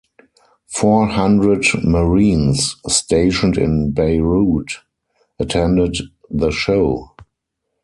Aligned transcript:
Four 0.65 1.09
hundred 1.09 1.63
Marines 1.83 2.75
stationed 2.87 3.55
in 3.55 3.91
Beirut 3.91 4.79
attended 5.37 5.95
the 6.27 6.49
show. 6.49 7.11